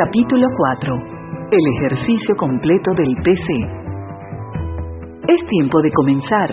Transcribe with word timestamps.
Capítulo 0.00 0.46
4. 0.56 0.94
El 1.52 1.64
ejercicio 1.76 2.34
completo 2.34 2.90
del 2.96 3.14
PC. 3.16 3.52
Es 5.28 5.44
tiempo 5.44 5.78
de 5.82 5.92
comenzar. 5.92 6.48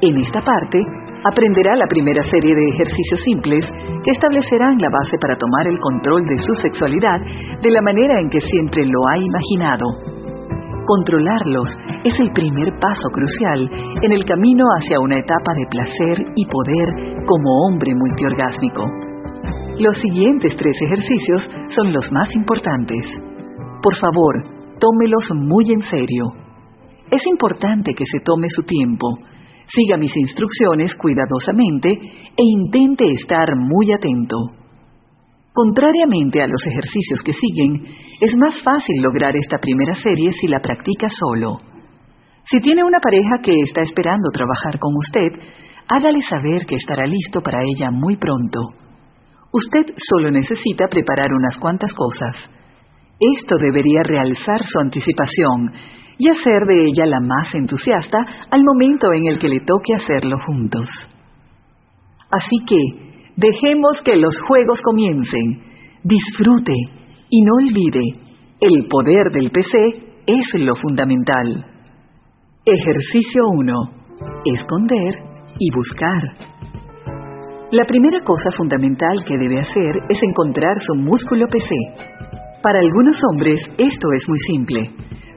En 0.00 0.16
esta 0.18 0.40
parte, 0.40 0.78
aprenderá 1.24 1.74
la 1.74 1.88
primera 1.88 2.22
serie 2.30 2.54
de 2.54 2.68
ejercicios 2.68 3.20
simples 3.24 3.64
que 4.04 4.12
establecerán 4.12 4.78
la 4.78 4.88
base 4.88 5.18
para 5.20 5.34
tomar 5.34 5.66
el 5.66 5.80
control 5.80 6.26
de 6.26 6.38
su 6.38 6.54
sexualidad 6.62 7.18
de 7.60 7.70
la 7.72 7.82
manera 7.82 8.20
en 8.20 8.30
que 8.30 8.40
siempre 8.40 8.86
lo 8.86 9.00
ha 9.10 9.18
imaginado. 9.18 9.86
Controlarlos 10.86 11.76
es 12.04 12.14
el 12.20 12.30
primer 12.30 12.70
paso 12.78 13.08
crucial 13.10 13.68
en 14.00 14.12
el 14.12 14.24
camino 14.24 14.64
hacia 14.78 15.00
una 15.00 15.18
etapa 15.18 15.52
de 15.56 15.66
placer 15.66 16.24
y 16.36 16.46
poder 16.46 17.24
como 17.26 17.50
hombre 17.66 17.96
multiorgásmico. 17.96 19.05
Los 19.78 19.98
siguientes 19.98 20.56
tres 20.56 20.76
ejercicios 20.80 21.48
son 21.74 21.92
los 21.92 22.10
más 22.12 22.34
importantes. 22.34 23.04
Por 23.82 23.96
favor, 23.96 24.42
tómelos 24.80 25.28
muy 25.34 25.72
en 25.72 25.82
serio. 25.82 26.24
Es 27.10 27.24
importante 27.26 27.94
que 27.94 28.04
se 28.06 28.20
tome 28.20 28.48
su 28.48 28.62
tiempo, 28.62 29.06
siga 29.68 29.96
mis 29.96 30.16
instrucciones 30.16 30.94
cuidadosamente 30.96 31.90
e 31.90 32.42
intente 32.42 33.12
estar 33.12 33.48
muy 33.56 33.92
atento. 33.92 34.36
Contrariamente 35.52 36.42
a 36.42 36.46
los 36.46 36.66
ejercicios 36.66 37.22
que 37.22 37.32
siguen, 37.32 37.86
es 38.20 38.36
más 38.36 38.62
fácil 38.62 39.00
lograr 39.00 39.34
esta 39.36 39.58
primera 39.58 39.94
serie 39.94 40.32
si 40.32 40.48
la 40.48 40.60
practica 40.60 41.08
solo. 41.08 41.58
Si 42.44 42.60
tiene 42.60 42.84
una 42.84 43.00
pareja 43.00 43.40
que 43.42 43.54
está 43.62 43.82
esperando 43.82 44.28
trabajar 44.32 44.78
con 44.78 44.94
usted, 44.96 45.32
hágale 45.88 46.20
saber 46.28 46.66
que 46.66 46.76
estará 46.76 47.06
listo 47.06 47.40
para 47.40 47.58
ella 47.62 47.90
muy 47.90 48.16
pronto. 48.16 48.85
Usted 49.56 49.94
solo 49.96 50.30
necesita 50.30 50.84
preparar 50.86 51.32
unas 51.32 51.56
cuantas 51.58 51.90
cosas. 51.94 52.36
Esto 53.18 53.56
debería 53.58 54.02
realzar 54.04 54.62
su 54.62 54.78
anticipación 54.78 55.72
y 56.18 56.28
hacer 56.28 56.60
de 56.68 56.84
ella 56.84 57.06
la 57.06 57.20
más 57.20 57.54
entusiasta 57.54 58.18
al 58.50 58.62
momento 58.62 59.14
en 59.14 59.28
el 59.28 59.38
que 59.38 59.48
le 59.48 59.60
toque 59.60 59.94
hacerlo 59.98 60.36
juntos. 60.46 60.86
Así 62.30 62.56
que, 62.68 62.76
dejemos 63.36 64.02
que 64.04 64.16
los 64.16 64.38
juegos 64.46 64.78
comiencen. 64.82 65.62
Disfrute 66.04 66.74
y 67.30 67.42
no 67.42 67.52
olvide, 67.64 68.12
el 68.60 68.86
poder 68.88 69.32
del 69.32 69.50
PC 69.50 69.78
es 70.26 70.52
lo 70.60 70.76
fundamental. 70.76 71.64
Ejercicio 72.66 73.44
1. 73.48 73.74
Esconder 74.44 75.14
y 75.58 75.70
buscar. 75.74 76.55
La 77.72 77.84
primera 77.84 78.20
cosa 78.22 78.48
fundamental 78.56 79.24
que 79.26 79.36
debe 79.36 79.58
hacer 79.58 79.98
es 80.08 80.18
encontrar 80.22 80.80
su 80.86 80.94
músculo 80.94 81.48
PC. 81.48 81.74
Para 82.62 82.78
algunos 82.78 83.16
hombres 83.28 83.60
esto 83.76 84.06
es 84.14 84.28
muy 84.28 84.38
simple. 84.38 84.90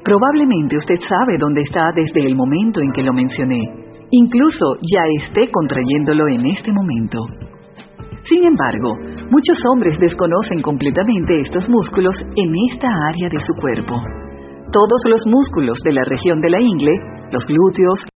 Probablemente 0.03 0.77
usted 0.77 0.99
sabe 0.99 1.37
dónde 1.39 1.61
está 1.61 1.91
desde 1.91 2.21
el 2.27 2.35
momento 2.35 2.81
en 2.81 2.91
que 2.91 3.01
lo 3.01 3.13
mencioné. 3.13 3.63
Incluso 4.11 4.77
ya 4.93 5.01
esté 5.25 5.49
contrayéndolo 5.49 6.27
en 6.27 6.45
este 6.45 6.71
momento. 6.71 7.17
Sin 8.29 8.45
embargo, 8.45 8.93
muchos 9.31 9.57
hombres 9.73 9.97
desconocen 9.99 10.61
completamente 10.61 11.41
estos 11.41 11.67
músculos 11.67 12.15
en 12.35 12.53
esta 12.71 12.89
área 12.89 13.29
de 13.31 13.39
su 13.39 13.53
cuerpo. 13.59 13.95
Todos 14.71 15.01
los 15.09 15.25
músculos 15.25 15.79
de 15.83 15.93
la 15.93 16.03
región 16.05 16.41
de 16.41 16.51
la 16.51 16.61
ingle, 16.61 16.93
los 17.31 17.43
glúteos, 17.47 18.05